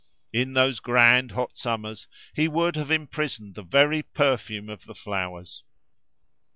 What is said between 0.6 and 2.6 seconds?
grand, hot summers, he